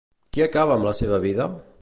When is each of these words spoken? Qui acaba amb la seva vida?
Qui 0.37 0.43
acaba 0.45 0.73
amb 0.79 0.89
la 0.89 0.95
seva 1.01 1.21
vida? 1.29 1.49